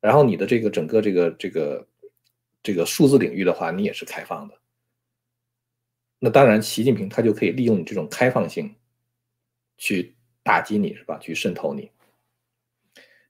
[0.00, 1.86] 然后你的这个整个这个这个。
[2.66, 4.54] 这个数字领域的话，你也是开放的。
[6.18, 8.74] 那当然，习近平他就可以利用你这种开放性，
[9.78, 11.16] 去打击你，是吧？
[11.20, 11.92] 去渗透你。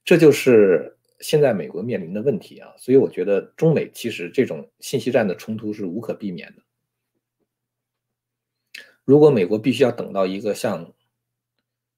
[0.06, 2.72] 这就是现在美国面临的问题啊。
[2.78, 6.62] 所以我觉得，中美其实这种信息战的冲突是无可避免的。
[9.04, 10.94] 如果美国必须要等到一个像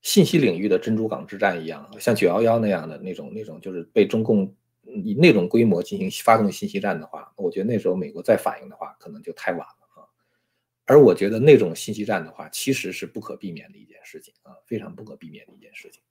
[0.02, 4.52] 信息领域的珍珠港之战一样，像九幺幺那样的那种那种，就是被中共。
[4.90, 10.08] 以那种规模进行发动信息战的话，我觉得那时候美国再反应的话，可能就太晚了啊。
[10.86, 16.02] 而我觉得那种信息战的话，其实是不可避免的一件事情啊，非常不可避免的一件事情。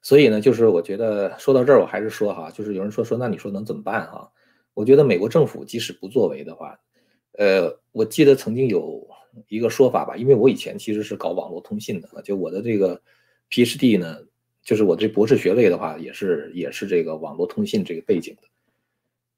[0.00, 4.30] 所以呢，就是我觉得说到这儿，我还是说哈，就是有人说说，那你说能怎么办哈？
[4.72, 6.78] 我觉得美国政府即使不作为的话，
[7.32, 9.04] 呃，我记得曾经有
[9.48, 13.02] 一个说法吧，因为我以前其实是搞网络通信的，就我的这个
[13.50, 14.20] PhD 呢。
[14.66, 18.48] 就是我这博士学位的话，也是也是这个网络通信这个背景的。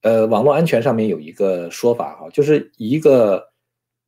[0.01, 3.47] 呃，网络安全上面有一个说法哈，就是一个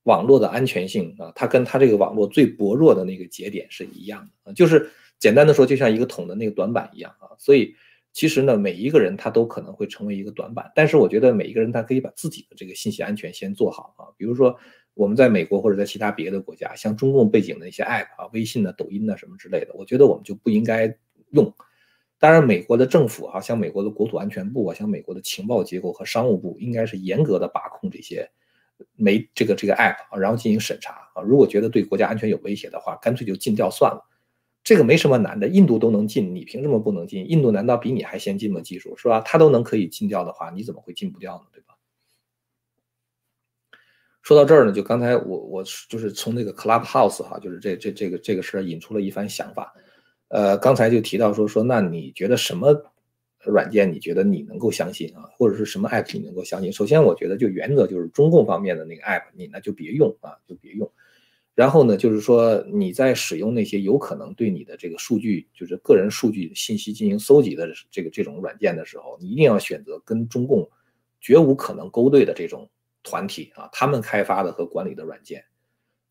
[0.04, 7.36] 网络的安全性啊，它跟它这个网络最薄弱的那个节点是一样的啊，就是简单的说，就像一个桶的那个短板一样啊。
[7.38, 7.74] 所以
[8.14, 14.58] 其实呢，每一个人他都可能会成为一个短板，但是我觉得每一个人他可以把自己的这个信息安全先做好啊，比如说。
[14.94, 20.88] 我们在美国或者在其他别的国家，像中共背景的一些 App 啊、微信啊、抖音啊什么之类的，我觉得我们就不应该
[21.30, 21.52] 用。
[22.18, 28.30] 当然，美国的政府啊，像美国的国土安全部啊，像美国的情报机构和商务部，应该是严格的把控这些
[28.94, 31.22] 没这个这个 App 啊，然后进行审查啊。
[31.22, 34.06] 如果觉得对国家安全有威胁的话，干脆就禁掉算了。
[34.62, 37.26] 这个没什么难的，印度都能禁，你凭什么不能禁？
[37.30, 38.60] 印度难道比你还先进吗？
[38.60, 39.20] 技术是吧？
[39.22, 41.44] 他都能可以禁掉的话，你怎么会禁不掉呢？
[41.50, 41.74] 对吧？
[44.20, 49.72] 说到这儿呢，就刚才我我就是从那个 Clubhouse 哈，就是这这这个这个事儿引出了一番想法。
[50.30, 52.74] 呃，刚才就提到说说，那你觉得什么
[53.44, 56.72] 软件你觉得你能够相信啊，或者是什么 app 你能够相信？
[56.72, 60.90] 首先，我觉得就原则就是中共方面的那个 app 你呢就别用啊，就别用。
[61.54, 70.68] 然后呢，就是说你在使用那些有可能对你的这个数据，就是个人数据信息进行搜集的这个这种软件的时候，你一定要选择跟中共
[71.20, 72.68] 绝无可能勾兑的这种。
[73.02, 75.42] 团体啊，他们开发的和管理的软件，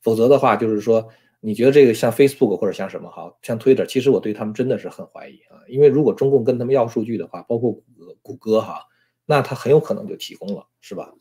[0.01, 1.07] 否则的话，就是说，
[1.39, 8.85] 你觉得这个像 Facebook 或者像什么，好像 Twitter，其实我对他们真的是很怀疑啊，因为如果中共跟他们要数据的话，包括谷歌、谷歌哈，
[9.25, 11.13] 那他很有可能就提供了，是吧？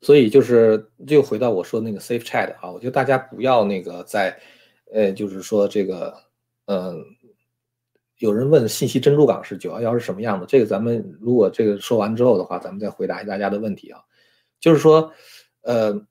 [0.00, 4.38] 所以就是又回到我说那个 Safe Chat 啊，我觉得大家不要那个在，
[4.92, 6.14] 呃，就是说这个，
[6.66, 7.02] 嗯，
[8.18, 10.44] 有人问信息珍珠港是九幺幺是什么样的？
[10.46, 14.00] 这个咱们如果这个说完之后的话，咱们再回答大家的问题啊。
[14.60, 15.10] 就是说，
[15.62, 16.06] 呃，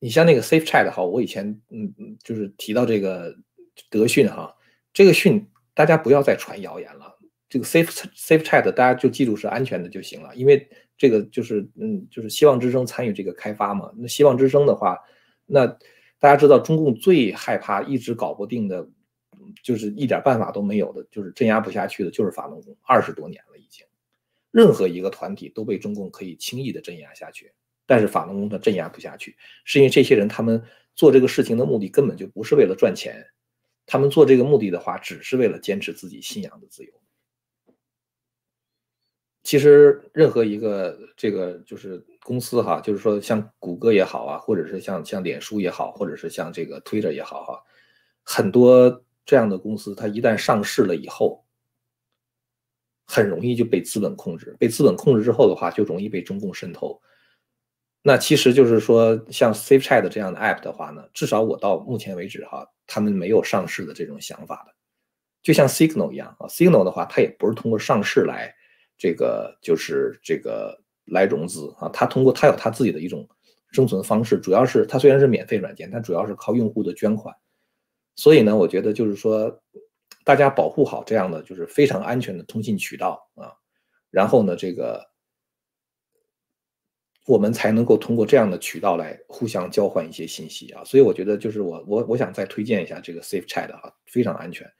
[0.00, 3.32] 你像那个 Safe Chat 哈，我以前嗯嗯就是提到这个
[3.88, 4.52] 德讯哈，
[4.92, 7.16] 这个讯大家不要再传谣言了。
[7.48, 10.68] 这个 Safe Safe Chat 大家就记住是安全的就行了，因为。
[11.00, 13.90] 这个就是嗯，就是希望之声参与这个开发嘛。
[13.96, 14.98] 那希望之声的话，
[15.46, 15.66] 那
[16.18, 18.86] 大家知道中共最害怕、一直搞不定的，
[19.62, 22.76] 就是一点办法都没有的，就是镇压不下去的，就是法轮功。
[22.82, 23.86] 二十多年了已经，
[24.50, 27.50] 任何一个团体都被中共可以轻易的镇压下去，
[27.90, 30.62] 但是法轮功它镇压不下去，是因为这些人他们
[30.94, 33.26] 做这个事情的目的根本就不是为了赚钱，
[33.84, 36.92] 他们做这个目的的话，只是为了坚持自己信仰的自由。
[39.42, 47.60] 其实任何一个这个就是公司哈，就是说像谷歌也好啊，或者是像像脸书也好，或者是像这个 Twitter 也好哈，
[48.22, 51.44] 很多这样的公司，它一旦上市了以后，
[53.06, 54.54] 很容易就被资本控制。
[54.60, 57.02] 被资本控制之后的话，就容易被中共渗透。
[58.02, 64.74] 那其实就是说，像 Safe Chat 这样的 App 的话呢，至少我到目前为止哈，他们没有上市的这种想法的。
[65.42, 68.54] 就像 Signal 一样啊，Signal 的话，它也不是通过上市来。
[68.98, 73.26] 这个就是这个来融资啊，他通过他有他自己的一种
[73.72, 77.34] 生存方式，主要是他虽然是免费软件，但主要是靠用户的捐款。
[78.16, 79.62] 所以呢，我觉得就是说，
[80.22, 83.56] 大家保护好这样的就是非常安全的通信渠道啊，
[84.10, 85.02] 然后呢，这个
[87.26, 90.82] 我们才能够通过这样的渠道来互相交换一些信息啊。
[90.84, 94.70] 所以我觉得就是我我我想再推荐一下这个 Safe Chat 啊，非常安全。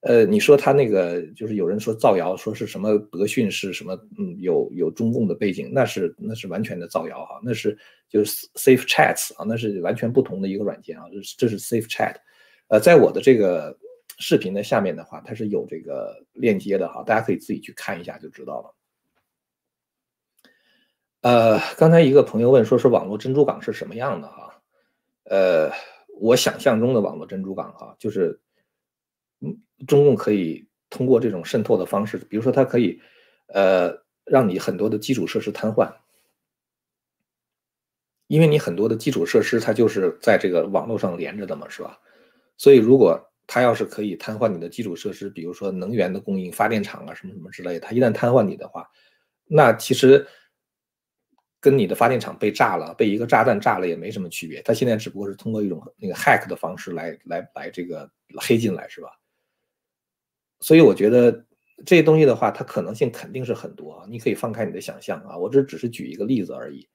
[0.00, 7.78] 呃，你说他那个就是有人说造谣，说是什么德讯是什么，嗯，有有中共的背景，那是那是完全的造谣哈，那是
[8.08, 12.16] 就是 Safe Chats 啊，那是完全不同的一个软件啊，这是这是 Safe Chat，
[12.66, 13.78] 呃，在我的这个
[14.18, 18.74] 视频的下面的话，它是有这个链接的哈，大家可以自己去看一下就知道了。
[21.22, 24.54] 呃，刚才一个朋友问说是网络珍珠港是什么样的哈，
[25.24, 25.70] 呃，
[26.20, 28.38] 我想象中的网络珍珠港哈，就是。
[29.44, 29.58] 嗯
[29.88, 33.00] 中共可以通过这种渗透的方式，比如说，它可以，
[33.48, 33.92] 呃，
[34.24, 35.92] 让你很多的基础设施瘫痪，
[38.28, 41.98] 因为你很多的基础设施它就是在这个网络上连着的嘛，是吧？
[42.56, 48.88] 所以，如果它要是可以瘫痪你的基础设施，比如说能源的供应、发电厂啊什么什么之类的，它一旦瘫痪你的话，
[49.46, 50.24] 那其实
[51.62, 54.60] 跟你的发电厂被炸了、被一个炸弹炸了也没什么区别。
[54.62, 59.08] 它现在只不过是通过一种那个 hack 的方式来来来这个黑进来，是吧？
[60.60, 61.46] 所以我觉得
[61.86, 64.06] 这些东西的话，它可能性肯定是很多啊。
[64.08, 66.88] 你可以放开你的想象啊，我这只是举一个例子而已。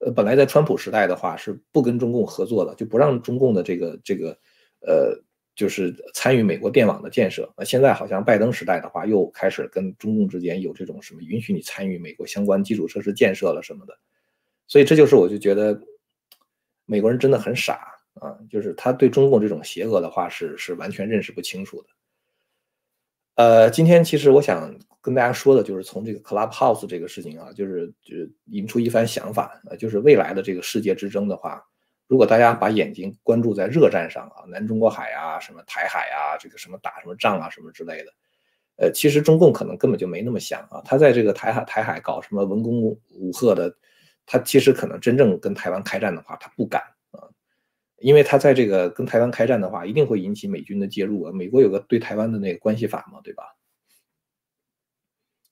[0.00, 4.38] 呃，本来在川普时代的话是不跟中共合作的，就不让中共的这个这个
[4.80, 5.18] 呃，
[5.58, 7.52] 就是参与美国电网的建设。
[7.56, 13.98] 那现在好像拜登时代的话，又开始跟中共之间有这种什么允许你参与美国相关基础设施建设了什么的。
[14.68, 15.82] 所以这就是我就觉得
[16.86, 21.88] 美国人真的很傻啊，就是他对中共这种邪恶的话是是完全认识不清楚的。
[23.34, 28.14] 呃，今天其实我想跟大家说的，就是从这个 Clubhouse 这个事情啊，就是就
[28.46, 31.60] 引出一番想法呃，就是未来的这个世界之争的话，
[32.08, 38.12] 如果大家把眼睛关注在热战上啊，南中国海啊，什么台海啊，这个什么打什么仗啊，什么之类的，
[38.76, 42.98] 呃，其实中共可能根本就没那么想啊，他在这个台海台海搞什么文攻武
[43.32, 43.76] 吓的，
[44.24, 47.28] 他其实可能真正跟台湾开战的话，他不敢啊。
[47.98, 51.32] 因为他在这个跟台湾开战的话，一定会引起美军的介入啊。
[51.32, 53.42] 美国有个对台湾的那个关系法嘛，对吧？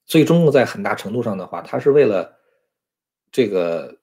[0.07, 2.39] 所以中共在很大程度上的话，他是为了
[3.33, 3.99] 这个，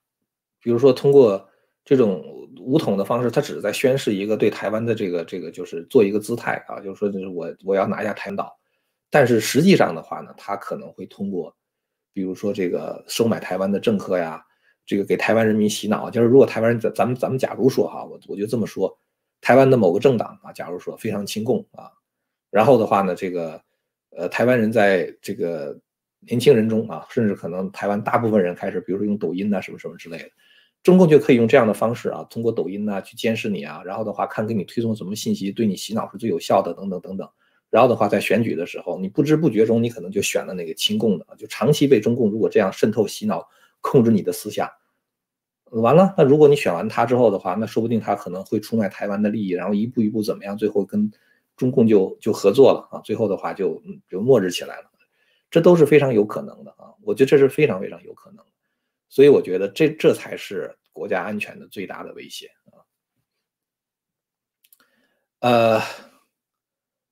[0.60, 1.48] 比如说通过
[1.82, 2.22] 这种
[2.58, 8.56] 武统的方式，他只是在宣示一个对台湾的这个这个，就是做一个姿态啊，就是说就是我我要拿下台湾岛。
[9.10, 11.54] 但是实际上的话呢，他可能会通过，
[12.12, 14.44] 比如说这个收买台湾的政客呀。
[14.86, 18.94] 这个给台湾人民洗脑，就是如果台湾人咱咱们咱们假如说哈，我我就这么说，
[19.40, 21.90] 台湾的某个政党啊，假如说非常亲共啊，
[22.50, 23.58] 然后的话呢，这个
[24.10, 25.74] 呃台湾人在这个
[26.20, 30.28] 年轻人中啊，甚至可能台湾大部分人开始，比如说用抖音呐什么什么之类的，
[30.84, 37.28] 中共就可以用这样的方式啊，通过抖音呐去监视你啊，然后的话看给你推送什么信息对你洗脑是最有效的等等等等，
[37.70, 43.48] 然后的话在选举的时候，你不知不觉中你可能就选了那个亲共的，就长期被中共如果这样渗透洗脑。
[43.86, 44.66] 控制你的思想，
[45.70, 46.14] 完了。
[46.16, 51.12] 那如果你选完他之后的话，那说不定他可能会出卖台湾的利益，然后一步一步怎么样，最后跟
[51.54, 53.02] 中共就就合作了啊。
[53.04, 54.84] 最后的话就就末日起来了。
[55.50, 56.96] 这都是非常有可能的啊！
[57.02, 58.42] 我觉得这是非常非常有可能，
[59.08, 62.82] 所以我觉得这这才是国家安全的最大的威胁啊。
[65.40, 65.80] 呃，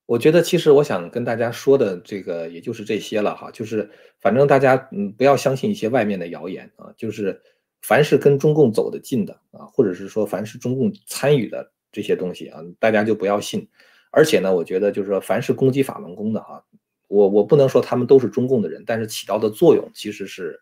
[0.06, 3.90] 我觉得其实我想跟大家说的这个也就是这些了哈，就是
[4.20, 7.40] 反正大家嗯不要相信一些外面的谣言啊，就是
[7.82, 13.68] 凡是跟中共走得近的啊，或者是说凡是中共参与的这些东西啊，大家就不要信。
[14.10, 16.64] 而且呢，我觉得就是说凡是攻击法轮功的哈。
[17.08, 20.58] 我我不能说他们都是中共的人，但是起到的作用其实是，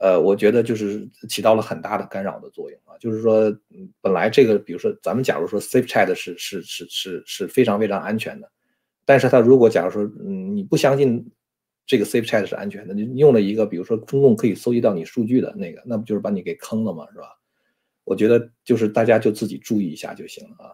[0.00, 2.96] 呃，我觉得就是起到了很大的干扰的作用啊。
[2.98, 3.54] 就是说，
[4.00, 8.50] 本来这个，比如说咱们假如说 Safe Chat 是是是是是非常非常安全的，
[9.04, 11.30] 但是他如果假如说，嗯，你不相信
[11.84, 17.06] 这个 Safe Chat 是安全的，你用了一个比如说中共可以搜集到你数据的那个，那不就是把你给坑了吗？
[17.12, 17.36] 是吧？
[18.04, 20.72] 我觉得就是大家就自己注意一下就行了啊。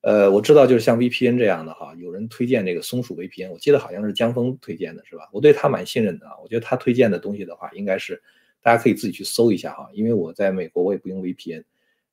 [0.00, 5.28] 呃，我知道，就是像 VPN 这样的哈，有人推荐这个松鼠 VPN，我记得好像是江峰推荐的，是吧？
[5.32, 8.20] 我对他蛮信任的啊，我觉得他推荐的东西的话，应该是
[8.62, 11.64] 大家可以自己去搜一下哈，因为我在美国我也不用 VPN，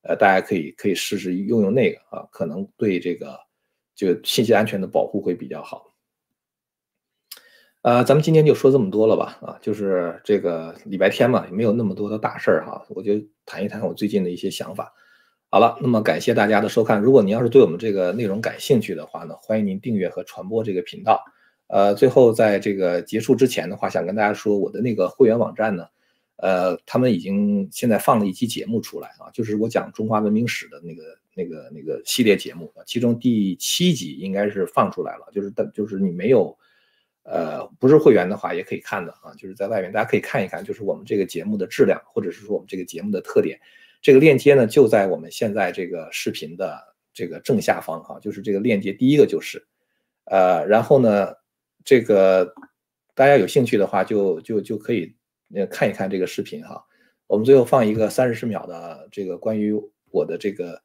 [0.02, 3.38] 呃，大家可以可以试试用用那个啊，可能对这个
[3.94, 5.94] 就信息安全的保护会比较好。
[7.82, 13.14] 呃，咱们今天就说这么多了吧，啊，就是这个礼拜天嘛，也没有那么多的大事儿哈，我就
[13.46, 14.92] 谈一谈我最近的一些想法。
[15.48, 17.00] 好了，那么感谢大家的收看。
[17.00, 21.24] 如果您要是对我们这个内容感兴趣的话呢，欢迎您订阅和传播这个频道。
[21.68, 25.86] 呃，最后在这个结束之前的话，想跟大家说，我的那个会员网站呢，
[26.42, 31.02] 呃，他们已经现在放了一期节目出来啊，就是我讲中华文明史的那个
[31.34, 36.56] 那个那个系列节目，其中第七集应该是放出来了，就是但，就是你没有，
[37.24, 43.60] 呃，不是会员的话也可以看的啊，就是在外面大家可以看一看，就是我们这个节目的质量，或者是说我们这个节目的特点。
[44.02, 46.80] 这个链接呢，就在我们现在这个视频的
[47.12, 49.62] 这个正下方哈，就是这个链接第一个就是，
[50.24, 51.34] 呃，然后呢，
[51.84, 52.50] 这个
[53.14, 55.14] 大家有兴趣的话，就就就可以
[55.54, 56.84] 呃看一看这个视频哈。
[57.26, 59.72] 我们最后放一个三十秒的这个关于
[60.10, 60.82] 我的这个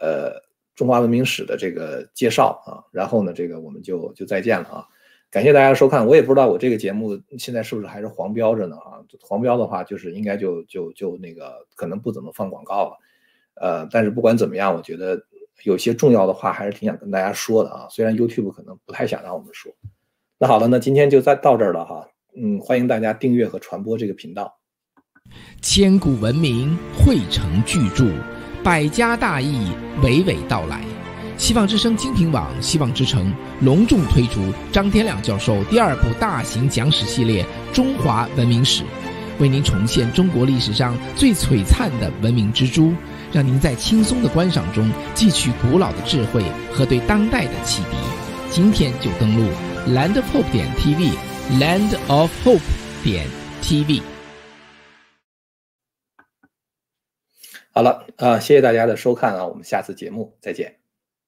[0.00, 0.42] 呃
[0.74, 4.88] 中华文明史的这个介绍啊，然后呢，这个我们就就再见了啊。
[5.30, 9.04] 感谢大家收看，我也不知道我这个节目现在是不是还是黄标着呢啊？
[9.20, 12.98] 黄标的话，就是应该就就就那个可能不怎么放广告了，
[13.56, 15.22] 呃，但是不管怎么样，我觉得
[15.64, 17.88] 有些重要的话还是挺想跟大家说的啊。
[17.90, 19.74] 虽然 YouTube 可能不太想让我们说，
[20.38, 22.08] 那好了，那今天就再到这儿了哈。
[22.36, 24.58] 嗯，欢迎大家订阅和传播这个频道。
[25.62, 28.10] 千古文明汇成巨著，
[28.62, 29.68] 百家大义
[30.02, 30.80] 娓娓道来。
[31.36, 34.40] 希望之声精品网、希望之城隆重推出
[34.72, 38.82] 张天亮教授第二部大型讲史系列《中华文明史》，
[39.38, 42.92] 为您重现中国历史上最璀璨的文明之珠，
[43.32, 47.96] 让您在轻松的观赏中汲取古老的智慧和对当代的启迪。
[48.50, 49.48] 今天就登录
[49.88, 50.66] landofhope 点
[51.50, 52.62] Land of hope
[53.04, 53.26] 点
[53.60, 54.02] tv。
[57.70, 60.83] 好了，啊，谢谢大家的收看啊，我们下次节目再见。